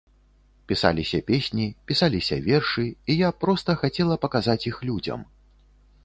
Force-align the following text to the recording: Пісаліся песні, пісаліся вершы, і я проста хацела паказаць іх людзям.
Пісаліся 0.69 1.17
песні, 1.27 1.67
пісаліся 1.91 2.37
вершы, 2.47 2.85
і 3.15 3.17
я 3.17 3.29
проста 3.43 3.75
хацела 3.83 4.15
паказаць 4.25 4.67
іх 4.71 4.77
людзям. 4.91 5.19